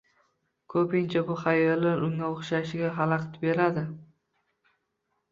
Ko‘pincha 0.73 1.19
bu 1.25 1.35
xayollar 1.41 2.01
unga 2.07 2.29
uxlashiga 2.37 2.89
xalaqit 2.95 3.37
beradi 3.43 3.83